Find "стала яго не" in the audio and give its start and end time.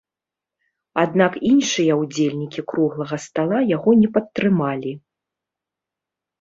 3.29-4.09